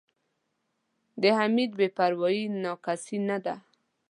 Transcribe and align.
د 1.21 1.23
حمید 1.37 1.71
بې 1.79 1.87
پروایي 1.97 2.43
نا 2.61 2.73
کسۍ 2.85 3.17
نه 3.29 3.37
ده. 3.45 3.55